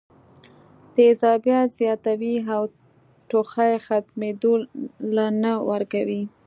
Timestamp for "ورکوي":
5.69-6.21